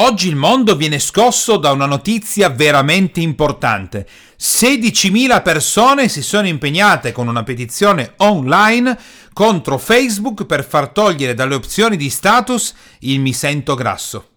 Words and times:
Oggi 0.00 0.28
il 0.28 0.36
mondo 0.36 0.76
viene 0.76 1.00
scosso 1.00 1.56
da 1.56 1.72
una 1.72 1.86
notizia 1.86 2.50
veramente 2.50 3.18
importante. 3.18 4.06
16.000 4.38 5.42
persone 5.42 6.08
si 6.08 6.22
sono 6.22 6.46
impegnate 6.46 7.10
con 7.10 7.26
una 7.26 7.42
petizione 7.42 8.12
online 8.18 8.96
contro 9.32 9.76
Facebook 9.76 10.46
per 10.46 10.64
far 10.64 10.90
togliere 10.90 11.34
dalle 11.34 11.56
opzioni 11.56 11.96
di 11.96 12.10
status 12.10 12.74
il 13.00 13.18
mi 13.18 13.32
sento 13.32 13.74
grasso. 13.74 14.28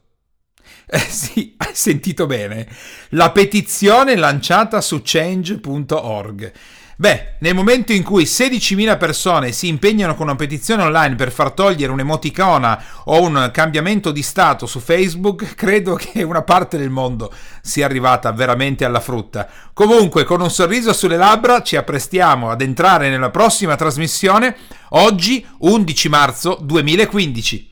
Eh 0.88 0.97
sì, 0.97 1.54
hai 1.62 1.75
sentito 1.75 2.25
bene. 2.25 2.68
La 3.09 3.30
petizione 3.30 4.16
lanciata 4.16 4.82
su 4.82 5.02
change.org. 5.04 6.52
Beh, 7.02 7.38
nel 7.39 7.55
momento 7.55 7.93
in 7.93 8.04
cui 8.04 8.25
16.000 8.25 8.95
persone 8.95 9.54
si 9.54 9.68
impegnano 9.68 10.13
con 10.13 10.27
una 10.27 10.36
petizione 10.36 10.83
online 10.83 11.15
per 11.15 11.31
far 11.31 11.50
togliere 11.50 11.91
un'emoticona 11.91 12.83
o 13.05 13.23
un 13.23 13.50
cambiamento 13.51 14.11
di 14.11 14.21
stato 14.21 14.68
su 14.68 14.79
Facebook, 14.79 15.55
credo 15.57 15.95
che 15.95 16.21
una 16.21 16.43
parte 16.43 16.78
del 16.78 16.92
mondo 16.92 17.33
sia 17.64 17.87
arrivata 17.87 18.32
veramente 18.32 18.86
alla 18.86 19.00
frutta. 19.00 19.50
Comunque, 19.73 20.25
con 20.25 20.42
un 20.42 20.51
sorriso 20.51 20.93
sulle 20.93 21.18
labbra, 21.18 21.64
ci 21.64 21.75
apprestiamo 21.75 22.51
ad 22.51 22.61
entrare 22.61 23.09
nella 23.09 23.31
prossima 23.31 23.75
trasmissione, 23.75 24.56
oggi 24.89 25.43
11 25.57 26.07
marzo 26.07 26.59
2015. 26.61 27.70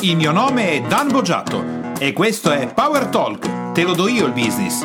Il 0.00 0.16
mio 0.16 0.32
nome 0.32 0.72
è 0.72 0.80
Dan 0.88 1.08
Boggiato 1.12 1.64
e 2.00 2.12
questo 2.12 2.50
è 2.50 2.66
Power 2.74 3.06
Talk, 3.06 3.70
te 3.74 3.84
lo 3.84 3.94
do 3.94 4.08
io 4.08 4.26
il 4.26 4.32
business, 4.32 4.84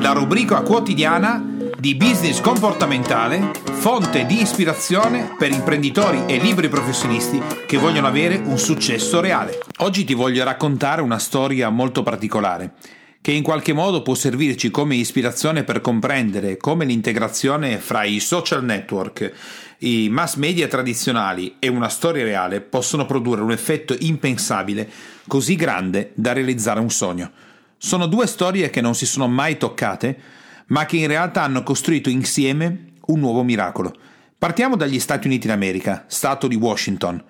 la 0.00 0.12
rubrica 0.12 0.60
quotidiana 0.60 1.54
di 1.78 1.94
business 1.94 2.40
comportamentale, 2.40 3.50
fonte 3.72 4.24
di 4.24 4.40
ispirazione 4.40 5.34
per 5.38 5.50
imprenditori 5.50 6.24
e 6.26 6.38
libri 6.38 6.68
professionisti 6.68 7.40
che 7.66 7.76
vogliono 7.76 8.06
avere 8.06 8.36
un 8.36 8.58
successo 8.58 9.20
reale. 9.20 9.58
Oggi 9.78 10.04
ti 10.04 10.14
voglio 10.14 10.42
raccontare 10.44 11.02
una 11.02 11.18
storia 11.18 11.68
molto 11.68 12.02
particolare 12.02 12.72
che 13.20 13.32
in 13.32 13.42
qualche 13.42 13.72
modo 13.72 14.02
può 14.02 14.14
servirci 14.14 14.70
come 14.70 14.94
ispirazione 14.94 15.64
per 15.64 15.80
comprendere 15.80 16.56
come 16.56 16.84
l'integrazione 16.84 17.78
fra 17.78 18.04
i 18.04 18.20
social 18.20 18.64
network, 18.64 19.32
i 19.78 20.08
mass 20.08 20.36
media 20.36 20.68
tradizionali 20.68 21.56
e 21.58 21.66
una 21.68 21.88
storia 21.88 22.24
reale 22.24 22.60
possono 22.60 23.04
produrre 23.04 23.42
un 23.42 23.50
effetto 23.50 23.96
impensabile 23.98 24.88
così 25.26 25.56
grande 25.56 26.12
da 26.14 26.32
realizzare 26.32 26.78
un 26.78 26.90
sogno. 26.90 27.30
Sono 27.76 28.06
due 28.06 28.26
storie 28.26 28.70
che 28.70 28.80
non 28.80 28.94
si 28.94 29.06
sono 29.06 29.26
mai 29.26 29.58
toccate, 29.58 30.18
ma 30.66 30.86
che 30.86 30.96
in 30.96 31.06
realtà 31.06 31.42
hanno 31.42 31.62
costruito 31.62 32.08
insieme 32.08 32.92
un 33.06 33.20
nuovo 33.20 33.42
miracolo. 33.42 33.94
Partiamo 34.38 34.76
dagli 34.76 34.98
Stati 34.98 35.26
Uniti 35.26 35.46
d'America, 35.46 36.04
stato 36.08 36.48
di 36.48 36.56
Washington. 36.56 37.22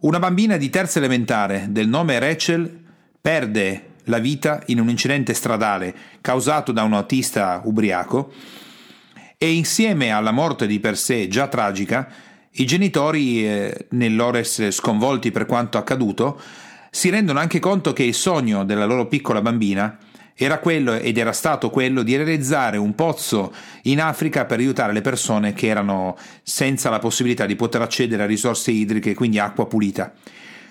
Una 0.00 0.18
bambina 0.18 0.56
di 0.56 0.70
terza 0.70 0.98
elementare 0.98 1.66
del 1.70 1.88
nome 1.88 2.18
Rachel 2.18 2.82
perde 3.20 3.88
la 4.04 4.18
vita 4.18 4.62
in 4.66 4.80
un 4.80 4.88
incidente 4.88 5.34
stradale 5.34 5.94
causato 6.20 6.72
da 6.72 6.82
un 6.82 6.94
autista 6.94 7.60
ubriaco 7.64 8.32
e 9.36 9.52
insieme 9.52 10.10
alla 10.10 10.32
morte 10.32 10.66
di 10.66 10.80
per 10.80 10.96
sé 10.96 11.28
già 11.28 11.48
tragica, 11.48 12.08
i 12.52 12.66
genitori, 12.66 13.46
eh, 13.46 13.86
nel 13.90 14.16
loro 14.16 14.38
essere 14.38 14.70
sconvolti 14.70 15.30
per 15.30 15.46
quanto 15.46 15.78
accaduto, 15.78 16.40
si 16.90 17.08
rendono 17.08 17.38
anche 17.38 17.60
conto 17.60 17.92
che 17.92 18.02
il 18.02 18.14
sogno 18.14 18.64
della 18.64 18.84
loro 18.84 19.06
piccola 19.06 19.40
bambina 19.40 19.96
era 20.42 20.58
quello 20.58 20.94
ed 20.94 21.18
era 21.18 21.32
stato 21.32 21.68
quello 21.68 22.02
di 22.02 22.16
realizzare 22.16 22.78
un 22.78 22.94
pozzo 22.94 23.52
in 23.82 24.00
Africa 24.00 24.46
per 24.46 24.58
aiutare 24.58 24.94
le 24.94 25.02
persone 25.02 25.52
che 25.52 25.66
erano 25.66 26.16
senza 26.42 26.88
la 26.88 26.98
possibilità 26.98 27.44
di 27.44 27.56
poter 27.56 27.82
accedere 27.82 28.22
a 28.22 28.26
risorse 28.26 28.70
idriche, 28.70 29.14
quindi 29.14 29.38
acqua 29.38 29.66
pulita. 29.66 30.14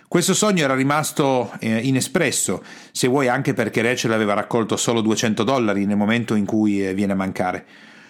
Questo 0.07 0.33
sogno 0.33 0.63
era 0.63 0.73
rimasto 0.73 1.51
eh, 1.59 1.77
inespresso, 1.77 2.63
se 2.91 3.07
vuoi 3.07 3.27
anche 3.27 3.53
perché 3.53 3.83
Rachel 3.83 4.11
aveva 4.11 4.33
raccolto 4.33 4.75
solo 4.75 5.01
200 5.01 5.43
dollari 5.43 5.85
nel 5.85 5.97
momento 5.97 6.33
in 6.33 6.45
cui 6.45 6.83
eh, 6.83 6.95
viene 6.95 7.11
a 7.11 7.15
mancare. 7.15 7.63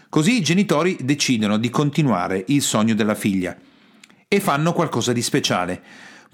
Così 0.08 0.38
i 0.38 0.42
genitori 0.42 0.96
decidono 1.02 1.58
di 1.58 1.70
continuare 1.70 2.42
il 2.48 2.62
sogno 2.62 2.96
della 2.96 3.16
figlia 3.16 3.54
e 4.30 4.40
fanno 4.40 4.72
qualcosa 4.72 5.12
di 5.12 5.22
speciale 5.22 5.82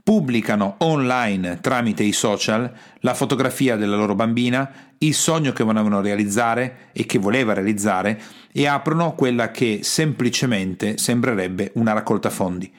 pubblicano 0.06 0.76
online 0.82 1.62
tramite 1.62 2.04
i 2.04 2.12
social 2.12 2.72
la 3.00 3.16
fotografia 3.16 3.76
della 3.76 3.96
loro 3.96 4.14
bambina, 4.14 4.72
il 5.00 5.16
sogno 5.16 5.52
che 5.52 5.64
volevano 5.64 6.00
realizzare 6.00 6.90
e 6.94 7.08
che 7.08 7.18
voleva 7.18 7.54
realizzare 7.54 8.22
e 8.52 8.68
aprono 8.68 9.16
quella 9.16 9.50
che 9.50 9.80
semplicemente 9.82 11.00
sembrerebbe 11.00 11.72
una 11.74 11.94
raccolta 11.94 12.30
fondi. 12.30 12.72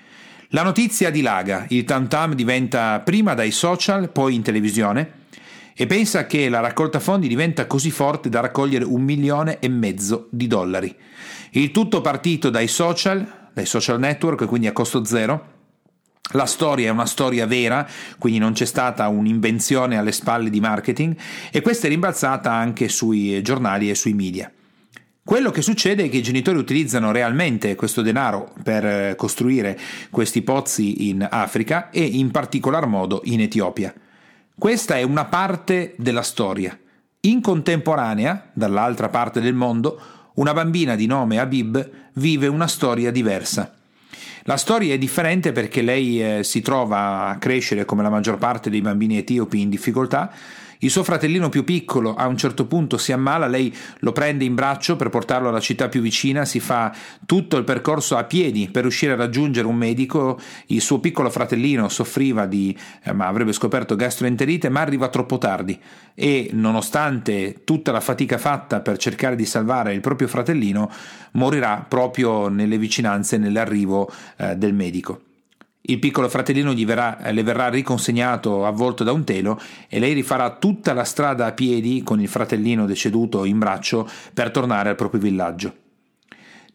La 0.51 0.63
notizia 0.63 1.11
dilaga, 1.11 1.67
il 1.71 1.83
tam 1.83 2.07
tam 2.07 2.33
diventa 2.35 3.01
prima 3.01 3.35
dai 3.35 3.51
social, 3.51 4.09
poi 4.13 4.37
in 4.37 4.43
televisione 4.43 5.25
e 5.75 5.87
pensa 5.87 6.27
che 6.27 6.49
la 6.49 6.61
raccolta 6.61 7.01
fondi 7.01 7.27
diventa 7.27 7.67
così 7.67 7.91
forte 7.91 8.29
da 8.29 8.39
raccogliere 8.39 8.85
un 8.85 9.03
milione 9.03 9.59
e 9.59 9.69
mezzo 9.69 10.29
di 10.31 10.47
dollari. 10.47 10.95
Il 11.51 11.73
tutto 11.73 12.01
partito 12.01 12.51
dai 12.51 12.69
social, 12.69 13.49
dai 13.53 13.67
social 13.67 13.99
network, 13.99 14.45
quindi 14.45 14.69
a 14.69 14.73
costo 14.73 15.05
zero, 15.05 15.55
la 16.33 16.47
storia 16.47 16.89
è 16.89 16.91
una 16.91 17.07
storia 17.07 17.47
vera, 17.47 17.87
quindi 18.19 18.39
non 18.39 18.53
c'è 18.53 18.65
stata 18.65 19.09
un'invenzione 19.09 19.97
alle 19.97 20.13
spalle 20.13 20.51
di 20.51 20.61
marketing 20.61 21.17
e 21.51 21.61
questa 21.61 21.87
è 21.87 21.91
rimbalzata 21.91 22.53
anche 22.53 22.89
sui 22.89 23.41
giornali 23.43 23.91
e 23.91 23.95
sui 23.95 24.15
media. 24.15 24.51
Quello 25.27 25.51
che 25.51 25.61
succede 25.61 26.05
è 26.05 26.09
che 26.09 26.19
i 26.19 26.23
genitori 26.23 26.57
utilizzano 26.57 27.11
realmente 27.11 27.75
questo 27.75 28.01
denaro 28.01 28.53
per 28.63 28.87
eh, 28.87 29.15
costruire 29.17 29.77
questi 30.11 30.43
pozzi 30.43 31.09
in 31.09 31.27
Africa 31.29 31.91
e 31.91 32.05
in 32.05 32.31
particolar 32.31 32.87
modo 32.87 33.23
in 33.25 33.41
Etiopia. 33.41 33.93
Questa 34.57 34.97
è 34.97 35.03
una 35.03 35.25
parte 35.25 35.95
della 35.97 36.23
storia. 36.23 36.79
In 37.23 37.41
contemporanea, 37.41 38.51
dall'altra 38.53 39.09
parte 39.09 39.41
del 39.41 39.55
mondo, 39.55 40.01
una 40.35 40.53
bambina 40.53 40.95
di 40.95 41.07
nome 41.07 41.41
Habib 41.41 41.91
vive 42.15 42.47
una 42.47 42.69
storia 42.69 43.11
diversa. 43.11 43.75
La 44.49 44.57
storia 44.57 44.95
è 44.95 44.99
differente 44.99 45.51
perché 45.51 45.83
lei 45.83 46.23
eh, 46.23 46.45
si 46.45 46.61
trova 46.61 47.27
a 47.27 47.39
crescere 47.39 47.84
come 47.84 48.05
la 48.05 48.11
maggior 48.11 48.39
parte 48.39 48.71
dei 48.71 48.81
bambini 48.81 49.19
etiopi 49.19 49.61
in 49.61 49.69
difficoltà 49.69 50.33
il 50.81 50.91
suo 50.91 51.03
fratellino 51.03 51.49
più 51.49 51.65
piccolo 51.65 52.15
a 52.15 52.27
un 52.27 52.37
certo 52.37 52.67
punto 52.67 52.99
si 52.99 53.12
ammala, 53.12 53.47
lei 53.47 53.75
lo 54.01 54.12
prende 54.12 54.45
in 54.45 54.55
braccio 54.55 54.97
per 54.97 55.09
portarlo 55.09 55.49
alla 55.49 55.61
città 55.61 55.89
più 55.89 56.03
vicina, 56.03 56.45
si 56.45 56.61
fa 56.61 56.95
tutto 57.25 57.57
il 57.57 57.65
percorso 57.65 58.17
a 58.17 58.25
piedi 58.25 58.69
per 58.71 58.83
riuscire 58.83 59.12
a 59.12 59.17
raggiungere 59.17 59.67
un 59.67 59.77
medico. 59.77 60.39
Il 60.67 60.83
suo 60.83 61.01
piccolo 61.01 61.31
fratellino 61.31 61.89
soffriva 61.89 62.47
di, 62.47 62.77
eh, 63.03 63.13
ma 63.13 63.27
avrebbe 63.27 63.53
scoperto 63.53 63.97
gastroenterite, 63.97 64.69
ma 64.69 64.81
arriva 64.81 65.09
troppo 65.09 65.39
tardi 65.39 65.81
e 66.15 66.51
nonostante 66.53 67.63
tutta 67.65 67.93
la 67.93 68.01
fatica 68.01 68.39
fatta 68.39 68.81
per 68.81 68.99
cercare 68.99 69.37
di 69.37 69.47
salvare 69.47 69.95
il 69.95 70.01
proprio 70.01 70.28
fratellino, 70.28 70.91
morirà 71.33 71.84
proprio 71.87 72.49
nelle 72.49 72.78
vicinanze, 72.78 73.39
nell'arrivo 73.39 74.11
eh, 74.37 74.57
del 74.57 74.75
medico. 74.75 75.21
Il 75.89 76.01
piccolo 76.01 76.29
fratellino 76.29 76.75
verrà, 76.85 77.19
le 77.31 77.43
verrà 77.45 77.69
riconsegnato 77.69 78.67
avvolto 78.67 79.05
da 79.05 79.13
un 79.13 79.23
telo 79.23 79.61
e 79.89 80.01
lei 80.01 80.15
rifarà 80.15 80.57
tutta 80.57 80.93
la 80.93 81.05
strada 81.05 81.47
a 81.47 81.53
piedi 81.53 82.03
con 82.03 82.21
il 82.21 82.29
fratellino 82.29 82.87
deceduto 82.87 83.45
in 83.45 83.59
braccio 83.59 84.09
per 84.35 84.51
tornare 84.51 84.89
al 84.89 84.97
proprio 84.97 85.21
villaggio. 85.21 85.86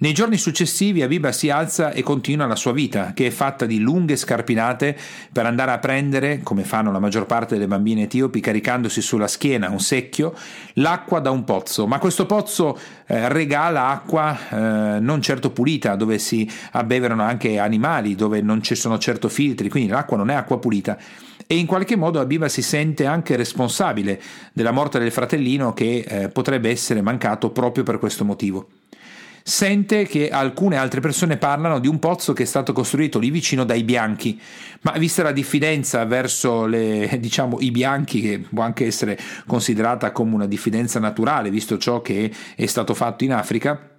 Nei 0.01 0.13
giorni 0.13 0.37
successivi 0.37 1.03
Aviva 1.03 1.31
si 1.31 1.51
alza 1.51 1.91
e 1.91 2.01
continua 2.01 2.47
la 2.47 2.55
sua 2.55 2.71
vita, 2.71 3.13
che 3.13 3.27
è 3.27 3.29
fatta 3.29 3.67
di 3.67 3.77
lunghe 3.77 4.15
scarpinate 4.15 4.97
per 5.31 5.45
andare 5.45 5.69
a 5.69 5.77
prendere, 5.77 6.39
come 6.41 6.63
fanno 6.63 6.91
la 6.91 6.97
maggior 6.97 7.27
parte 7.27 7.53
delle 7.53 7.67
bambine 7.67 8.01
etiopi, 8.01 8.39
caricandosi 8.39 8.99
sulla 8.99 9.27
schiena 9.27 9.69
un 9.69 9.79
secchio, 9.79 10.33
l'acqua 10.73 11.19
da 11.19 11.29
un 11.29 11.43
pozzo. 11.43 11.85
Ma 11.85 11.99
questo 11.99 12.25
pozzo 12.25 12.75
eh, 13.05 13.29
regala 13.29 13.89
acqua 13.89 14.35
eh, 14.49 14.99
non 14.99 15.21
certo 15.21 15.51
pulita, 15.51 15.95
dove 15.95 16.17
si 16.17 16.49
abbeverano 16.71 17.21
anche 17.21 17.59
animali, 17.59 18.15
dove 18.15 18.41
non 18.41 18.63
ci 18.63 18.73
sono 18.73 18.97
certo 18.97 19.29
filtri, 19.29 19.69
quindi 19.69 19.91
l'acqua 19.91 20.17
non 20.17 20.31
è 20.31 20.33
acqua 20.33 20.57
pulita 20.57 20.97
e 21.45 21.57
in 21.57 21.67
qualche 21.67 21.95
modo 21.95 22.19
Abiba 22.19 22.47
si 22.49 22.63
sente 22.63 23.05
anche 23.05 23.35
responsabile 23.35 24.19
della 24.51 24.71
morte 24.71 24.97
del 24.97 25.11
fratellino 25.11 25.73
che 25.73 26.03
eh, 26.07 26.29
potrebbe 26.29 26.71
essere 26.71 27.01
mancato 27.01 27.51
proprio 27.51 27.83
per 27.83 27.99
questo 27.99 28.25
motivo 28.25 28.80
sente 29.43 30.05
che 30.05 30.29
alcune 30.29 30.77
altre 30.77 31.01
persone 31.01 31.37
parlano 31.37 31.79
di 31.79 31.87
un 31.87 31.99
pozzo 31.99 32.33
che 32.33 32.43
è 32.43 32.45
stato 32.45 32.73
costruito 32.73 33.19
lì 33.19 33.29
vicino 33.29 33.63
dai 33.63 33.83
bianchi, 33.83 34.39
ma 34.81 34.91
vista 34.93 35.23
la 35.23 35.31
diffidenza 35.31 36.03
verso 36.05 36.65
le, 36.65 37.17
diciamo, 37.19 37.59
i 37.59 37.71
bianchi, 37.71 38.21
che 38.21 38.39
può 38.39 38.63
anche 38.63 38.85
essere 38.85 39.17
considerata 39.45 40.11
come 40.11 40.33
una 40.33 40.47
diffidenza 40.47 40.99
naturale, 40.99 41.49
visto 41.49 41.77
ciò 41.77 42.01
che 42.01 42.31
è 42.55 42.65
stato 42.65 42.93
fatto 42.93 43.23
in 43.23 43.33
Africa, 43.33 43.90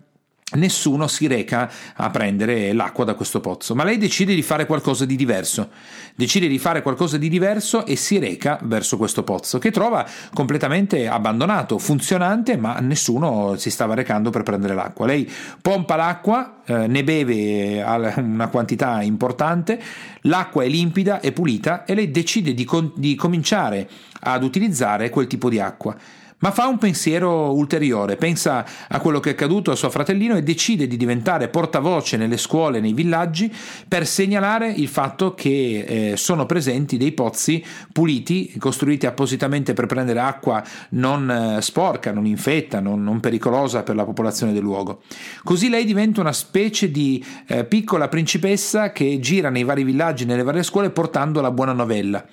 nessuno 0.54 1.06
si 1.06 1.26
reca 1.26 1.70
a 1.94 2.10
prendere 2.10 2.72
l'acqua 2.72 3.04
da 3.04 3.14
questo 3.14 3.40
pozzo, 3.40 3.75
ma 3.75 3.84
lei 3.84 3.99
decide 3.99 4.34
di 4.34 4.43
fare 4.43 4.66
qualcosa 4.66 5.04
di 5.04 5.16
diverso, 5.16 5.70
decide 6.14 6.49
di 6.49 6.58
fare 6.58 6.82
qualcosa 6.82 7.16
di 7.16 7.28
diverso 7.28 7.87
e 7.87 7.96
si 7.96 8.19
reca 8.19 8.58
verso 8.62 8.96
questo 8.96 9.22
pozzo 9.22 9.58
che 9.58 9.70
trova 9.70 10.06
completamente 10.32 11.08
abbandonato, 11.08 11.78
funzionante, 11.78 12.56
ma 12.56 12.78
nessuno 12.81 13.56
si 13.56 13.70
stava 13.70 13.94
recando 13.94 14.31
per 14.31 14.43
prendere 14.43 14.75
l'acqua. 14.75 15.06
Lei 15.06 15.31
pompa 15.60 15.96
l'acqua, 15.96 16.62
eh, 16.64 16.87
ne 16.87 17.05
beve 17.05 17.82
una 18.16 18.48
quantità 18.48 19.02
importante, 19.02 19.81
l'acqua 20.22 20.64
è 20.64 20.69
limpida 20.69 21.20
e 21.20 21.32
pulita 21.32 21.84
e 21.84 21.94
lei 21.94 22.10
decide 22.10 22.55
di, 22.55 22.64
con- 22.64 22.93
di 22.94 23.14
cominciare 23.14 23.88
ad 24.25 24.43
utilizzare 24.43 25.10
quel 25.10 25.26
tipo 25.26 25.48
di 25.48 25.58
acqua 25.58 25.96
ma 26.42 26.50
fa 26.50 26.66
un 26.66 26.78
pensiero 26.78 27.52
ulteriore, 27.52 28.16
pensa 28.16 28.64
a 28.88 29.00
quello 29.00 29.20
che 29.20 29.30
è 29.30 29.32
accaduto 29.32 29.70
a 29.70 29.76
suo 29.76 29.90
fratellino 29.90 30.36
e 30.36 30.42
decide 30.42 30.88
di 30.88 30.96
diventare 30.96 31.48
portavoce 31.48 32.16
nelle 32.16 32.36
scuole, 32.36 32.80
nei 32.80 32.92
villaggi, 32.92 33.52
per 33.86 34.06
segnalare 34.06 34.70
il 34.70 34.88
fatto 34.88 35.34
che 35.34 35.84
eh, 36.12 36.16
sono 36.16 36.44
presenti 36.44 36.96
dei 36.96 37.12
pozzi 37.12 37.64
puliti, 37.92 38.54
costruiti 38.58 39.06
appositamente 39.06 39.72
per 39.72 39.86
prendere 39.86 40.18
acqua 40.18 40.62
non 40.90 41.30
eh, 41.30 41.62
sporca, 41.62 42.10
non 42.12 42.26
infetta, 42.26 42.80
non, 42.80 43.04
non, 43.04 43.20
pericolosa 43.20 43.84
per 43.84 43.94
la 43.94 44.04
popolazione 44.04 44.52
del 44.52 44.62
luogo. 44.62 45.02
Così 45.44 45.68
lei 45.68 45.84
diventa 45.84 46.20
una 46.20 46.32
specie 46.32 46.90
di 46.90 47.24
eh, 47.46 47.64
piccola 47.64 48.08
principessa 48.08 48.90
che 48.90 49.20
gira 49.20 49.48
nei 49.48 49.62
vari 49.62 49.84
villaggi, 49.84 50.24
nelle 50.24 50.42
varie 50.42 50.64
scuole, 50.64 50.90
portando 50.90 51.40
la 51.40 51.52
buona 51.52 51.72
novella. 51.72 52.24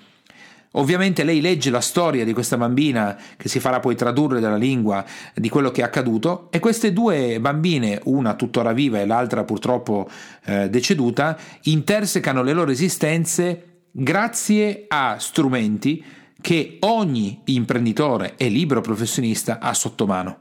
Ovviamente 0.74 1.24
lei 1.24 1.42
legge 1.42 1.71
la 1.71 1.81
storia 1.81 2.24
di 2.24 2.33
questa 2.33 2.56
bambina 2.56 3.18
che 3.38 3.50
si 3.50 3.60
farà 3.60 3.80
poi 3.80 3.95
tradurre 3.95 4.39
dalla 4.39 4.56
lingua 4.56 5.04
di 5.33 5.50
quello 5.50 5.71
che 5.71 5.81
è 5.81 5.83
accaduto 5.83 6.50
e 6.51 6.60
queste 6.60 6.94
due 6.94 7.39
bambine, 7.39 8.00
una 8.04 8.36
tuttora 8.36 8.71
viva 8.71 9.00
e 9.00 9.07
l'altra 9.07 9.44
purtroppo 9.44 10.07
eh, 10.45 10.69
deceduta, 10.69 11.36
intersecano 11.63 12.44
le 12.44 12.54
loro 12.54 12.69
esistenze 12.69 13.83
grazie 13.92 14.86
a 14.88 15.18
strumenti 15.18 16.04
che 16.39 16.77
ogni 16.81 17.42
imprenditore 17.45 18.36
e 18.38 18.48
libero 18.48 18.81
professionista 18.81 19.60
ha 19.60 19.74
sotto 19.74 20.06
mano. 20.06 20.38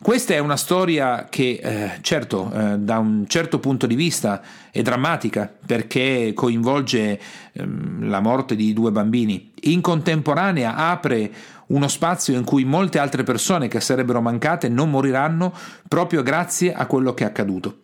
Questa 0.00 0.34
è 0.34 0.38
una 0.38 0.56
storia 0.56 1.26
che, 1.30 1.60
eh, 1.62 1.90
certo, 2.00 2.50
eh, 2.52 2.78
da 2.78 2.98
un 2.98 3.24
certo 3.26 3.58
punto 3.58 3.86
di 3.86 3.94
vista 3.94 4.42
è 4.70 4.82
drammatica 4.82 5.52
perché 5.64 6.32
coinvolge 6.34 7.20
ehm, 7.52 8.08
la 8.08 8.20
morte 8.20 8.56
di 8.56 8.72
due 8.72 8.90
bambini. 8.90 9.52
In 9.62 9.80
contemporanea 9.80 10.74
apre 10.74 11.32
uno 11.66 11.88
spazio 11.88 12.36
in 12.36 12.44
cui 12.44 12.64
molte 12.64 12.98
altre 12.98 13.22
persone 13.22 13.68
che 13.68 13.80
sarebbero 13.80 14.20
mancate 14.20 14.68
non 14.68 14.90
moriranno 14.90 15.52
proprio 15.88 16.22
grazie 16.22 16.74
a 16.74 16.86
quello 16.86 17.14
che 17.14 17.24
è 17.24 17.26
accaduto. 17.26 17.78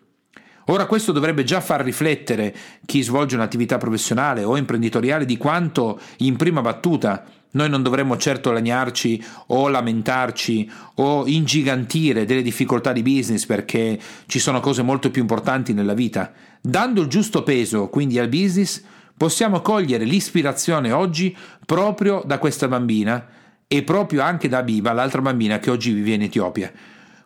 Ora 0.66 0.86
questo 0.86 1.12
dovrebbe 1.12 1.42
già 1.42 1.60
far 1.60 1.82
riflettere 1.82 2.54
chi 2.84 3.02
svolge 3.02 3.34
un'attività 3.34 3.78
professionale 3.78 4.44
o 4.44 4.56
imprenditoriale 4.56 5.24
di 5.24 5.36
quanto 5.36 5.98
in 6.18 6.36
prima 6.36 6.60
battuta 6.60 7.24
noi 7.52 7.69
non 7.69 7.82
dovremmo 7.82 8.17
certo 8.17 8.52
lagnarci 8.52 9.23
o 9.49 9.69
lamentarci 9.69 10.70
o 10.97 11.26
ingigantire 11.26 12.25
delle 12.25 12.43
difficoltà 12.43 12.93
di 12.93 13.02
business 13.02 13.47
perché 13.47 13.99
ci 14.26 14.38
sono 14.38 14.61
cose 14.61 14.82
molto 14.82 15.11
più 15.11 15.23
importanti 15.23 15.73
nella 15.73 15.94
vita. 15.94 16.32
Dando 16.61 17.02
il 17.02 17.08
giusto 17.08 17.43
peso 17.43 17.88
quindi 17.88 18.19
al 18.19 18.29
business 18.29 18.82
possiamo 19.17 19.61
cogliere 19.61 20.05
l'ispirazione 20.05 20.93
oggi 20.93 21.37
proprio 21.67 22.23
da 22.25 22.38
questa 22.38 22.69
bambina 22.69 23.26
e 23.67 23.82
proprio 23.82 24.23
anche 24.23 24.49
da 24.49 24.62
Biba, 24.62 24.93
l'altra 24.93 25.20
bambina 25.20 25.58
che 25.58 25.70
oggi 25.70 25.93
vive 25.93 26.12
in 26.12 26.23
Etiopia. 26.23 26.73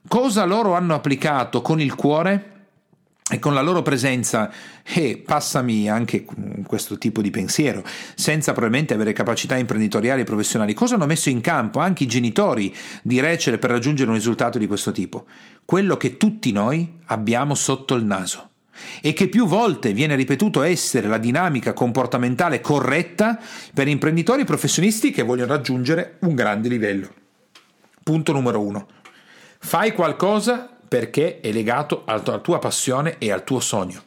Cosa 0.06 0.44
loro 0.44 0.74
hanno 0.74 0.94
applicato 0.94 1.62
con 1.62 1.80
il 1.80 1.94
cuore? 1.94 2.53
E 3.34 3.38
con 3.40 3.52
la 3.52 3.62
loro 3.62 3.82
presenza 3.82 4.50
e 4.84 5.20
passami 5.24 5.88
anche 5.90 6.24
questo 6.66 6.98
tipo 6.98 7.20
di 7.20 7.30
pensiero, 7.30 7.82
senza 8.14 8.52
probabilmente 8.52 8.94
avere 8.94 9.12
capacità 9.12 9.56
imprenditoriali 9.56 10.20
e 10.20 10.24
professionali, 10.24 10.72
cosa 10.72 10.94
hanno 10.94 11.06
messo 11.06 11.30
in 11.30 11.40
campo 11.40 11.80
anche 11.80 12.04
i 12.04 12.06
genitori 12.06 12.74
di 13.02 13.18
Rachel 13.18 13.58
per 13.58 13.70
raggiungere 13.70 14.08
un 14.10 14.16
risultato 14.16 14.58
di 14.58 14.68
questo 14.68 14.92
tipo? 14.92 15.26
Quello 15.64 15.96
che 15.96 16.16
tutti 16.16 16.52
noi 16.52 17.00
abbiamo 17.06 17.56
sotto 17.56 17.94
il 17.94 18.04
naso 18.04 18.50
e 19.00 19.12
che 19.12 19.28
più 19.28 19.46
volte 19.46 19.92
viene 19.92 20.14
ripetuto 20.14 20.62
essere 20.62 21.08
la 21.08 21.18
dinamica 21.18 21.72
comportamentale 21.72 22.60
corretta 22.60 23.38
per 23.72 23.88
imprenditori 23.88 24.42
e 24.42 24.46
professionisti 24.46 25.10
che 25.10 25.22
vogliono 25.22 25.52
raggiungere 25.52 26.18
un 26.20 26.34
grande 26.34 26.68
livello. 26.68 27.08
Punto 28.02 28.32
numero 28.32 28.60
uno. 28.60 28.86
Fai 29.58 29.92
qualcosa 29.92 30.73
perché 30.94 31.40
è 31.40 31.50
legato 31.50 32.02
alla 32.04 32.38
tua 32.38 32.60
passione 32.60 33.16
e 33.18 33.32
al 33.32 33.42
tuo 33.42 33.58
sogno. 33.58 34.00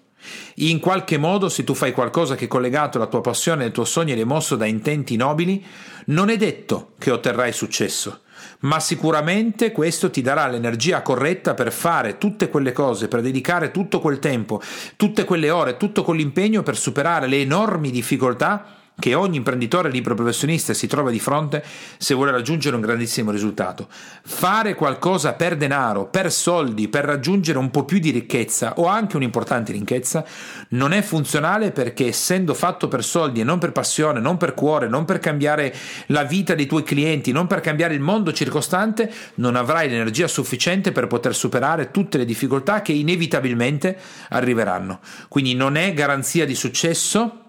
In 0.56 0.80
qualche 0.80 1.18
modo, 1.18 1.50
se 1.50 1.66
tu 1.66 1.74
fai 1.74 1.92
qualcosa 1.92 2.36
che 2.36 2.46
è 2.46 2.48
collegato 2.48 2.96
alla 2.96 3.08
tua 3.08 3.20
passione 3.20 3.64
e 3.64 3.66
al 3.66 3.72
tuo 3.74 3.84
sogno 3.84 4.14
ed 4.14 4.20
è 4.20 4.24
mosso 4.24 4.56
da 4.56 4.66
intenti 4.66 5.18
nobili, 5.18 5.62
non 6.06 6.30
è 6.30 6.38
detto 6.38 6.94
che 6.98 7.12
otterrai 7.12 7.52
successo, 7.52 8.22
ma 8.60 8.80
sicuramente 8.80 9.74
questo 9.74 10.10
ti 10.10 10.22
darà 10.22 10.48
l'energia 10.48 11.02
corretta 11.02 11.54
per 11.56 11.74
fare 11.74 12.18
tutte 12.18 12.48
quelle 12.48 12.72
cose, 12.72 13.10
per 13.10 13.20
dedicare 13.20 13.72
tutto 13.72 14.00
quel 14.00 14.20
tempo, 14.20 14.62
tutte 14.96 15.26
quelle 15.26 15.50
ore, 15.50 15.76
tutto 15.76 16.06
quell'impegno 16.06 16.64
per 16.64 16.78
superare 16.78 17.28
le 17.28 17.42
enormi 17.42 17.92
difficoltà 17.92 18.66
che 19.00 19.14
ogni 19.14 19.38
imprenditore 19.38 19.92
libero 19.92 20.16
professionista 20.16 20.74
si 20.74 20.88
trova 20.88 21.12
di 21.12 21.20
fronte 21.20 21.64
se 21.98 22.16
vuole 22.16 22.32
raggiungere 22.32 22.76
un 22.76 22.82
grandissimo 22.82 23.30
risultato. 23.30 23.88
Fare 23.90 24.74
qualcosa 24.74 25.34
per 25.34 25.56
denaro, 25.56 26.08
per 26.08 26.32
soldi, 26.32 26.88
per 26.88 27.06
raggiungere 27.06 27.60
un 27.60 27.70
po' 27.70 27.86
più 27.86 28.00
di 28.00 28.10
ricchezza 28.10 28.74
o 28.78 28.88
anche 28.88 29.16
un'importante 29.16 29.72
ricchezza 29.72 30.26
non 30.70 30.94
è 30.94 31.04
funzionale 31.04 31.72
perché 31.72 32.08
essendo 32.08 32.56
fatto 32.56 32.88
per 32.88 33.04
soldi 33.04 33.40
e 33.40 33.44
non 33.44 33.60
per 33.60 33.72
passione, 33.72 34.20
non 34.20 34.38
per 34.38 34.56
cuore, 34.56 34.88
non 34.88 35.06
per 35.06 35.20
cambiare 35.20 35.74
la 36.08 36.24
vita 36.24 36.56
dei 36.56 36.66
tuoi 36.66 36.84
clienti, 36.84 37.32
non 37.32 37.46
per 37.46 37.60
cambiare 37.60 37.94
il 37.94 38.02
mondo 38.02 38.34
circostante, 38.34 39.12
non 39.36 39.56
avrai 39.56 39.90
l'energia 39.90 40.28
sufficiente 40.28 40.92
per 40.92 41.06
poter 41.06 41.36
superare 41.36 41.92
tutte 41.92 42.18
le 42.18 42.26
difficoltà 42.26 42.82
che 42.82 42.94
inevitabilmente 42.94 43.96
arriveranno. 44.30 45.00
Quindi 45.28 45.54
non 45.54 45.76
è 45.76 45.94
garanzia 45.94 46.46
di 46.46 46.56
successo 46.56 47.42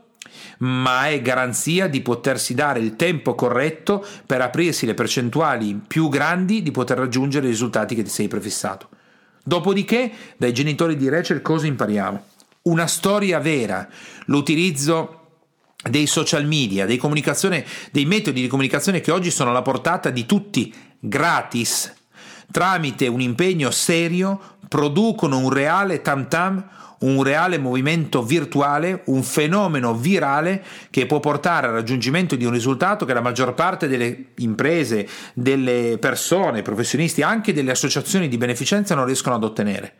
ma 0.58 1.08
è 1.08 1.20
garanzia 1.20 1.86
di 1.86 2.00
potersi 2.00 2.54
dare 2.54 2.80
il 2.80 2.96
tempo 2.96 3.34
corretto 3.34 4.04
per 4.26 4.40
aprirsi 4.40 4.86
le 4.86 4.94
percentuali 4.94 5.80
più 5.86 6.08
grandi 6.08 6.62
di 6.62 6.70
poter 6.70 6.98
raggiungere 6.98 7.46
i 7.46 7.50
risultati 7.50 7.94
che 7.94 8.02
ti 8.02 8.10
sei 8.10 8.28
prefissato. 8.28 8.88
Dopodiché, 9.44 10.10
dai 10.36 10.52
genitori 10.52 10.96
di 10.96 11.08
Rachel 11.08 11.42
cosa 11.42 11.66
impariamo? 11.66 12.24
Una 12.62 12.86
storia 12.86 13.38
vera, 13.38 13.88
l'utilizzo 14.26 15.14
dei 15.88 16.06
social 16.06 16.46
media, 16.46 16.86
dei, 16.86 17.00
dei 17.90 18.04
metodi 18.04 18.42
di 18.42 18.46
comunicazione 18.48 19.00
che 19.00 19.12
oggi 19.12 19.30
sono 19.30 19.50
alla 19.50 19.62
portata 19.62 20.10
di 20.10 20.26
tutti, 20.26 20.74
gratis, 20.98 21.94
tramite 22.50 23.06
un 23.06 23.20
impegno 23.20 23.70
serio, 23.70 24.40
producono 24.68 25.38
un 25.38 25.50
reale 25.50 26.02
tam 26.02 26.28
tam 26.28 26.64
un 27.00 27.22
reale 27.22 27.58
movimento 27.58 28.22
virtuale, 28.22 29.02
un 29.06 29.22
fenomeno 29.22 29.94
virale 29.94 30.64
che 30.90 31.06
può 31.06 31.20
portare 31.20 31.68
al 31.68 31.74
raggiungimento 31.74 32.34
di 32.34 32.44
un 32.44 32.52
risultato 32.52 33.04
che 33.04 33.12
la 33.12 33.20
maggior 33.20 33.54
parte 33.54 33.86
delle 33.86 34.26
imprese, 34.38 35.06
delle 35.34 35.98
persone, 36.00 36.62
professionisti, 36.62 37.22
anche 37.22 37.52
delle 37.52 37.70
associazioni 37.70 38.28
di 38.28 38.36
beneficenza 38.36 38.94
non 38.94 39.04
riescono 39.04 39.36
ad 39.36 39.44
ottenere. 39.44 39.94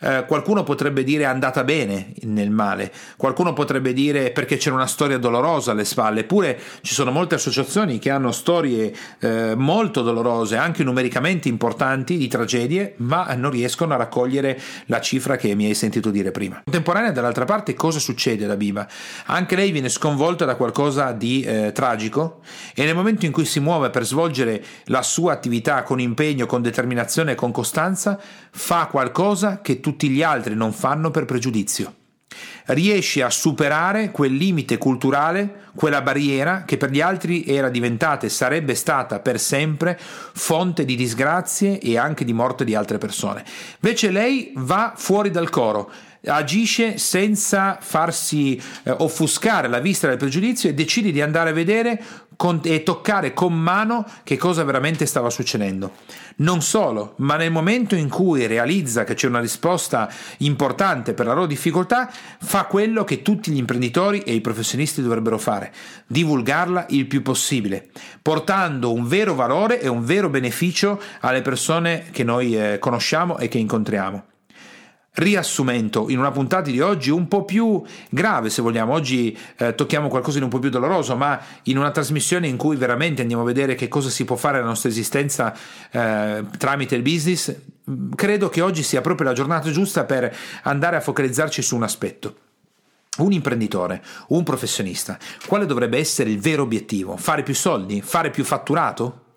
Eh, 0.00 0.24
qualcuno 0.26 0.62
potrebbe 0.62 1.04
dire 1.04 1.24
è 1.24 1.26
andata 1.26 1.64
bene 1.64 2.12
nel 2.22 2.50
male, 2.50 2.92
qualcuno 3.16 3.52
potrebbe 3.52 3.92
dire 3.92 4.30
perché 4.30 4.56
c'era 4.56 4.74
una 4.74 4.86
storia 4.86 5.18
dolorosa 5.18 5.72
alle 5.72 5.84
spalle, 5.84 6.20
eppure 6.20 6.58
ci 6.82 6.94
sono 6.94 7.10
molte 7.10 7.36
associazioni 7.36 7.98
che 7.98 8.10
hanno 8.10 8.32
storie 8.32 8.92
eh, 9.20 9.54
molto 9.56 10.02
dolorose, 10.02 10.56
anche 10.56 10.84
numericamente 10.84 11.48
importanti, 11.48 12.16
di 12.16 12.28
tragedie, 12.28 12.94
ma 12.98 13.32
non 13.34 13.50
riescono 13.50 13.94
a 13.94 13.96
raccogliere 13.96 14.60
la 14.86 15.00
cifra 15.00 15.36
che 15.36 15.54
mi 15.54 15.66
hai 15.66 15.74
sentito 15.74 16.10
dire 16.10 16.30
prima. 16.30 16.60
Contemporanea, 16.64 17.12
dall'altra 17.12 17.44
parte, 17.44 17.74
cosa 17.74 17.98
succede 17.98 18.44
ad 18.44 18.50
Abiba? 18.50 18.86
Anche 19.26 19.56
lei 19.56 19.70
viene 19.70 19.88
sconvolta 19.88 20.44
da 20.44 20.56
qualcosa 20.56 21.12
di 21.12 21.42
eh, 21.42 21.72
tragico 21.72 22.40
e 22.74 22.84
nel 22.84 22.94
momento 22.94 23.26
in 23.26 23.32
cui 23.32 23.44
si 23.44 23.60
muove 23.60 23.90
per 23.90 24.04
svolgere 24.04 24.62
la 24.84 25.02
sua 25.02 25.32
attività 25.32 25.82
con 25.82 26.00
impegno, 26.00 26.46
con 26.46 26.62
determinazione 26.62 27.32
e 27.32 27.34
con 27.34 27.52
costanza, 27.52 28.18
fa 28.50 28.86
qualcosa 28.86 29.60
che 29.60 29.80
tutti 29.86 30.08
gli 30.08 30.20
altri 30.20 30.56
non 30.56 30.72
fanno 30.72 31.12
per 31.12 31.26
pregiudizio. 31.26 31.94
Riesce 32.64 33.22
a 33.22 33.30
superare 33.30 34.10
quel 34.10 34.34
limite 34.34 34.78
culturale, 34.78 35.68
quella 35.76 36.02
barriera 36.02 36.64
che 36.64 36.76
per 36.76 36.90
gli 36.90 37.00
altri 37.00 37.44
era 37.44 37.68
diventata 37.68 38.26
e 38.26 38.28
sarebbe 38.28 38.74
stata 38.74 39.20
per 39.20 39.38
sempre 39.38 39.96
fonte 39.96 40.84
di 40.84 40.96
disgrazie 40.96 41.78
e 41.78 41.96
anche 41.98 42.24
di 42.24 42.32
morte 42.32 42.64
di 42.64 42.74
altre 42.74 42.98
persone. 42.98 43.44
Invece 43.80 44.10
lei 44.10 44.50
va 44.56 44.94
fuori 44.96 45.30
dal 45.30 45.50
coro, 45.50 45.88
agisce 46.24 46.98
senza 46.98 47.78
farsi 47.80 48.60
eh, 48.82 48.90
offuscare 48.90 49.68
la 49.68 49.78
vista 49.78 50.08
del 50.08 50.16
pregiudizio 50.16 50.68
e 50.68 50.74
decide 50.74 51.12
di 51.12 51.20
andare 51.20 51.50
a 51.50 51.52
vedere 51.52 52.02
con, 52.36 52.60
e 52.62 52.82
toccare 52.82 53.32
con 53.32 53.54
mano 53.54 54.04
che 54.22 54.36
cosa 54.36 54.62
veramente 54.62 55.06
stava 55.06 55.30
succedendo. 55.30 55.92
Non 56.36 56.60
solo, 56.60 57.14
ma 57.18 57.36
nel 57.36 57.50
momento 57.50 57.96
in 57.96 58.10
cui 58.10 58.46
realizza 58.46 59.04
che 59.04 59.14
c'è 59.14 59.26
una 59.26 59.40
risposta 59.40 60.08
importante 60.38 61.14
per 61.14 61.26
la 61.26 61.32
loro 61.32 61.46
difficoltà, 61.46 62.10
fa 62.40 62.64
quello 62.64 63.04
che 63.04 63.22
tutti 63.22 63.50
gli 63.50 63.56
imprenditori 63.56 64.20
e 64.20 64.34
i 64.34 64.42
professionisti 64.42 65.02
dovrebbero 65.02 65.38
fare, 65.38 65.72
divulgarla 66.06 66.86
il 66.90 67.06
più 67.06 67.22
possibile, 67.22 67.88
portando 68.20 68.92
un 68.92 69.08
vero 69.08 69.34
valore 69.34 69.80
e 69.80 69.88
un 69.88 70.04
vero 70.04 70.28
beneficio 70.28 71.00
alle 71.20 71.40
persone 71.40 72.06
che 72.10 72.22
noi 72.22 72.56
eh, 72.56 72.78
conosciamo 72.78 73.38
e 73.38 73.48
che 73.48 73.58
incontriamo 73.58 74.24
riassumento 75.16 76.08
in 76.10 76.18
una 76.18 76.30
puntata 76.30 76.70
di 76.70 76.80
oggi 76.80 77.10
un 77.10 77.26
po' 77.26 77.44
più 77.44 77.82
grave 78.10 78.50
se 78.50 78.60
vogliamo 78.60 78.92
oggi 78.92 79.36
eh, 79.56 79.74
tocchiamo 79.74 80.08
qualcosa 80.08 80.38
di 80.38 80.44
un 80.44 80.50
po' 80.50 80.58
più 80.58 80.68
doloroso 80.68 81.16
ma 81.16 81.40
in 81.64 81.78
una 81.78 81.90
trasmissione 81.90 82.48
in 82.48 82.56
cui 82.56 82.76
veramente 82.76 83.22
andiamo 83.22 83.42
a 83.42 83.46
vedere 83.46 83.74
che 83.74 83.88
cosa 83.88 84.10
si 84.10 84.24
può 84.24 84.36
fare 84.36 84.56
nella 84.56 84.68
nostra 84.68 84.90
esistenza 84.90 85.56
eh, 85.90 86.44
tramite 86.58 86.96
il 86.96 87.02
business 87.02 87.54
credo 88.14 88.48
che 88.50 88.60
oggi 88.60 88.82
sia 88.82 89.00
proprio 89.00 89.28
la 89.28 89.34
giornata 89.34 89.70
giusta 89.70 90.04
per 90.04 90.34
andare 90.64 90.96
a 90.96 91.00
focalizzarci 91.00 91.62
su 91.62 91.76
un 91.76 91.82
aspetto 91.82 92.36
un 93.18 93.32
imprenditore, 93.32 94.04
un 94.28 94.42
professionista, 94.42 95.18
quale 95.46 95.64
dovrebbe 95.64 95.96
essere 95.96 96.28
il 96.28 96.38
vero 96.38 96.64
obiettivo? 96.64 97.16
Fare 97.16 97.42
più 97.42 97.54
soldi? 97.54 98.02
Fare 98.02 98.28
più 98.28 98.44
fatturato? 98.44 99.36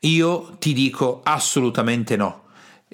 Io 0.00 0.56
ti 0.58 0.74
dico 0.74 1.22
assolutamente 1.24 2.16
no. 2.16 2.43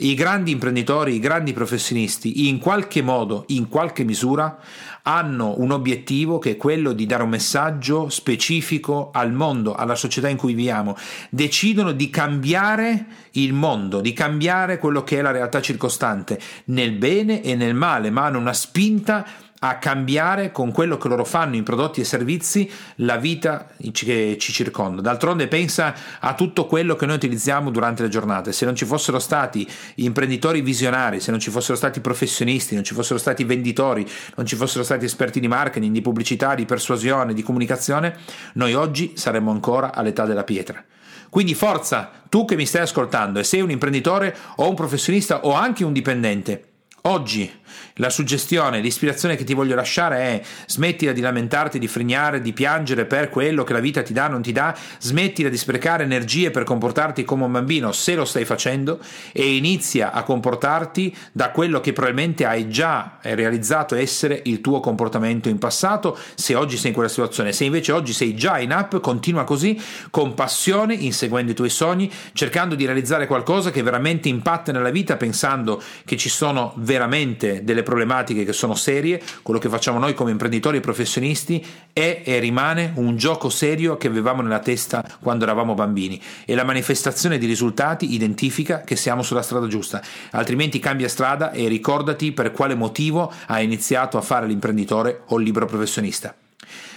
I 0.02 0.14
grandi 0.14 0.50
imprenditori, 0.52 1.14
i 1.14 1.18
grandi 1.18 1.52
professionisti, 1.52 2.48
in 2.48 2.58
qualche 2.58 3.02
modo, 3.02 3.44
in 3.48 3.68
qualche 3.68 4.02
misura, 4.02 4.58
hanno 5.02 5.56
un 5.58 5.72
obiettivo 5.72 6.38
che 6.38 6.52
è 6.52 6.56
quello 6.56 6.92
di 6.94 7.04
dare 7.04 7.22
un 7.22 7.28
messaggio 7.28 8.08
specifico 8.08 9.10
al 9.12 9.30
mondo, 9.30 9.74
alla 9.74 9.94
società 9.94 10.28
in 10.28 10.38
cui 10.38 10.54
viviamo. 10.54 10.96
Decidono 11.28 11.92
di 11.92 12.08
cambiare 12.08 13.04
il 13.32 13.52
mondo, 13.52 14.00
di 14.00 14.14
cambiare 14.14 14.78
quello 14.78 15.04
che 15.04 15.18
è 15.18 15.20
la 15.20 15.32
realtà 15.32 15.60
circostante, 15.60 16.40
nel 16.66 16.92
bene 16.92 17.42
e 17.42 17.54
nel 17.54 17.74
male, 17.74 18.08
ma 18.08 18.24
hanno 18.24 18.38
una 18.38 18.54
spinta 18.54 19.26
a 19.62 19.76
cambiare 19.76 20.52
con 20.52 20.72
quello 20.72 20.96
che 20.96 21.08
loro 21.08 21.24
fanno 21.24 21.54
in 21.54 21.64
prodotti 21.64 22.00
e 22.00 22.04
servizi 22.04 22.70
la 22.96 23.16
vita 23.16 23.68
che 23.92 24.36
ci 24.38 24.52
circonda. 24.52 25.02
D'altronde 25.02 25.48
pensa 25.48 25.94
a 26.18 26.34
tutto 26.34 26.66
quello 26.66 26.96
che 26.96 27.04
noi 27.04 27.16
utilizziamo 27.16 27.70
durante 27.70 28.02
le 28.02 28.08
giornate. 28.08 28.52
Se 28.52 28.64
non 28.64 28.74
ci 28.74 28.86
fossero 28.86 29.18
stati 29.18 29.68
imprenditori 29.96 30.62
visionari, 30.62 31.20
se 31.20 31.30
non 31.30 31.40
ci 31.40 31.50
fossero 31.50 31.76
stati 31.76 32.00
professionisti, 32.00 32.74
non 32.74 32.84
ci 32.84 32.94
fossero 32.94 33.18
stati 33.18 33.44
venditori, 33.44 34.08
non 34.36 34.46
ci 34.46 34.56
fossero 34.56 34.82
stati 34.82 35.04
esperti 35.04 35.40
di 35.40 35.48
marketing, 35.48 35.92
di 35.92 36.00
pubblicità, 36.00 36.54
di 36.54 36.64
persuasione, 36.64 37.34
di 37.34 37.42
comunicazione, 37.42 38.16
noi 38.54 38.72
oggi 38.72 39.12
saremmo 39.16 39.50
ancora 39.50 39.92
all'età 39.92 40.24
della 40.24 40.44
pietra. 40.44 40.82
Quindi 41.28 41.54
forza, 41.54 42.10
tu 42.30 42.46
che 42.46 42.56
mi 42.56 42.64
stai 42.64 42.82
ascoltando 42.82 43.38
e 43.38 43.44
sei 43.44 43.60
un 43.60 43.70
imprenditore 43.70 44.34
o 44.56 44.68
un 44.68 44.74
professionista 44.74 45.44
o 45.44 45.52
anche 45.52 45.84
un 45.84 45.92
dipendente, 45.92 46.69
oggi 47.02 47.58
la 47.94 48.10
suggestione, 48.10 48.80
l'ispirazione 48.80 49.36
che 49.36 49.44
ti 49.44 49.54
voglio 49.54 49.74
lasciare 49.74 50.16
è 50.16 50.42
smettila 50.66 51.12
di 51.12 51.20
lamentarti, 51.20 51.78
di 51.78 51.86
frignare, 51.86 52.40
di 52.40 52.52
piangere 52.52 53.04
per 53.04 53.28
quello 53.28 53.62
che 53.62 53.72
la 53.72 53.80
vita 53.80 54.02
ti 54.02 54.12
dà, 54.12 54.28
non 54.28 54.42
ti 54.42 54.52
dà, 54.52 54.74
smettila 54.98 55.48
di 55.48 55.56
sprecare 55.56 56.04
energie 56.04 56.50
per 56.50 56.64
comportarti 56.64 57.24
come 57.24 57.44
un 57.44 57.52
bambino 57.52 57.92
se 57.92 58.14
lo 58.14 58.24
stai 58.24 58.44
facendo 58.44 58.98
e 59.32 59.54
inizia 59.54 60.12
a 60.12 60.22
comportarti 60.22 61.14
da 61.32 61.50
quello 61.50 61.80
che 61.80 61.92
probabilmente 61.92 62.46
hai 62.46 62.68
già 62.68 63.18
realizzato 63.20 63.94
essere 63.94 64.40
il 64.44 64.60
tuo 64.60 64.80
comportamento 64.80 65.48
in 65.48 65.58
passato 65.58 66.18
se 66.34 66.54
oggi 66.54 66.76
sei 66.76 66.88
in 66.88 66.94
quella 66.94 67.10
situazione. 67.10 67.52
Se 67.52 67.64
invece 67.64 67.92
oggi 67.92 68.12
sei 68.12 68.34
già 68.34 68.58
in 68.58 68.72
app, 68.72 68.96
continua 68.96 69.44
così 69.44 69.78
con 70.10 70.34
passione, 70.34 70.94
inseguendo 70.94 71.52
i 71.52 71.54
tuoi 71.54 71.70
sogni, 71.70 72.10
cercando 72.32 72.74
di 72.74 72.86
realizzare 72.86 73.26
qualcosa 73.26 73.70
che 73.70 73.82
veramente 73.82 74.28
impatta 74.28 74.72
nella 74.72 74.90
vita 74.90 75.16
pensando 75.16 75.82
che 76.04 76.16
ci 76.16 76.28
sono 76.28 76.72
veramente 76.90 77.62
delle 77.62 77.84
problematiche 77.84 78.44
che 78.44 78.52
sono 78.52 78.74
serie, 78.74 79.22
quello 79.42 79.60
che 79.60 79.68
facciamo 79.68 80.00
noi 80.00 80.12
come 80.12 80.32
imprenditori 80.32 80.78
e 80.78 80.80
professionisti 80.80 81.64
è 81.92 82.22
e 82.24 82.40
rimane 82.40 82.90
un 82.96 83.16
gioco 83.16 83.48
serio 83.48 83.96
che 83.96 84.08
avevamo 84.08 84.42
nella 84.42 84.58
testa 84.58 85.04
quando 85.20 85.44
eravamo 85.44 85.74
bambini. 85.74 86.20
E 86.44 86.56
la 86.56 86.64
manifestazione 86.64 87.38
di 87.38 87.46
risultati 87.46 88.12
identifica 88.12 88.80
che 88.80 88.96
siamo 88.96 89.22
sulla 89.22 89.42
strada 89.42 89.68
giusta, 89.68 90.02
altrimenti 90.32 90.80
cambia 90.80 91.08
strada 91.08 91.52
e 91.52 91.68
ricordati 91.68 92.32
per 92.32 92.50
quale 92.50 92.74
motivo 92.74 93.32
hai 93.46 93.64
iniziato 93.64 94.18
a 94.18 94.20
fare 94.20 94.48
l'imprenditore 94.48 95.20
o 95.26 95.38
il 95.38 95.44
libero 95.44 95.66
professionista. 95.66 96.34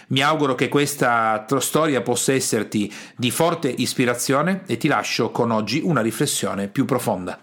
Mi 0.08 0.22
auguro 0.22 0.56
che 0.56 0.68
questa 0.68 1.46
storia 1.60 2.02
possa 2.02 2.34
esserti 2.34 2.92
di 3.16 3.32
forte 3.32 3.70
ispirazione 3.70 4.64
e 4.66 4.78
ti 4.78 4.88
lascio 4.88 5.32
con 5.32 5.52
oggi 5.52 5.82
una 5.84 6.02
riflessione 6.02 6.68
più 6.68 6.86
profonda. 6.86 7.40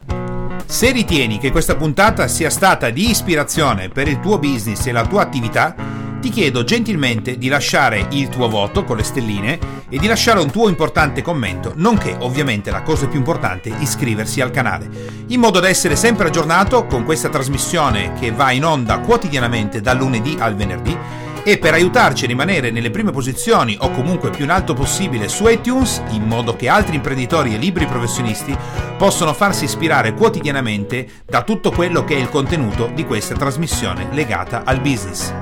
Se 0.67 0.93
ritieni 0.93 1.39
che 1.39 1.51
questa 1.51 1.75
puntata 1.75 2.29
sia 2.29 2.51
stata 2.51 2.91
di 2.91 3.11
ispirazione 3.11 3.89
per 3.89 4.09
il 4.09 4.21
tuo 4.21 4.39
business 4.39 4.87
e 4.87 4.93
la 4.93 5.07
tua 5.07 5.23
attività, 5.23 5.75
ti 6.21 6.29
chiedo 6.29 6.65
gentilmente 6.65 7.39
di 7.39 7.49
lasciare 7.49 8.07
il 8.11 8.29
tuo 8.29 8.49
voto 8.49 8.85
con 8.85 8.99
le 8.99 9.03
stelline 9.03 9.59
e 9.89 9.99
di 9.99 10.07
lasciare 10.07 10.39
un 10.39 10.51
tuo 10.51 10.69
importante 10.69 11.23
commento, 11.23 11.73
nonché 11.77 12.15
ovviamente 12.21 12.71
la 12.71 12.83
cosa 12.83 13.09
più 13.09 13.19
importante, 13.19 13.75
iscriversi 13.79 14.43
al 14.43 14.51
canale, 14.51 14.89
in 15.29 15.41
modo 15.41 15.61
da 15.61 15.69
essere 15.69 15.97
sempre 15.97 16.29
aggiornato 16.29 16.85
con 16.85 17.05
questa 17.05 17.31
trasmissione 17.31 18.13
che 18.21 18.31
va 18.31 18.53
in 18.53 18.65
onda 18.65 18.99
quotidianamente 18.99 19.81
dal 19.81 19.97
lunedì 19.97 20.37
al 20.39 20.55
venerdì 20.55 20.97
e 21.43 21.59
per 21.59 21.75
aiutarci 21.75 22.25
a 22.25 22.29
rimanere 22.29 22.71
nelle 22.71 22.91
prime 22.91 23.11
posizioni 23.11 23.77
o 23.81 23.91
comunque 23.91 24.31
più 24.31 24.45
in 24.45 24.51
alto 24.51 24.75
possibile 24.75 25.29
su 25.29 25.49
iTunes, 25.49 26.03
in 26.11 26.23
modo 26.23 26.57
che 26.57 26.69
altri 26.69 26.97
imprenditori 26.97 27.55
e 27.55 27.59
libri 27.59 27.87
professionisti 27.87 28.57
possano 28.97 29.33
farsi 29.33 29.65
ispirare 29.65 30.15
quotidianamente 30.15 31.07
da 31.25 31.43
tutto 31.43 31.71
quello 31.71 32.05
che 32.05 32.17
è 32.17 32.19
il 32.19 32.29
contenuto 32.29 32.91
di 32.95 33.05
questa 33.05 33.35
trasmissione 33.35 34.09
legata 34.13 34.63
al 34.65 34.81
business. 34.81 35.33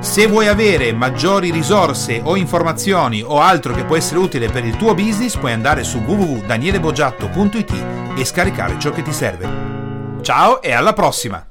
Se 0.00 0.26
vuoi 0.28 0.46
avere 0.46 0.92
maggiori 0.92 1.50
risorse 1.50 2.20
o 2.22 2.36
informazioni 2.36 3.20
o 3.22 3.40
altro 3.40 3.74
che 3.74 3.84
può 3.84 3.96
essere 3.96 4.20
utile 4.20 4.48
per 4.48 4.64
il 4.64 4.76
tuo 4.76 4.94
business, 4.94 5.36
puoi 5.36 5.52
andare 5.52 5.82
su 5.82 5.98
www.danielebogiatto.it 5.98 7.84
e 8.16 8.24
scaricare 8.24 8.78
ciò 8.78 8.90
che 8.92 9.02
ti 9.02 9.12
serve. 9.12 9.48
Ciao 10.22 10.62
e 10.62 10.72
alla 10.72 10.92
prossima! 10.92 11.44